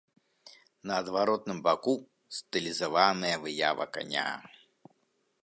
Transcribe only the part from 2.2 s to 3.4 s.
стылізаваная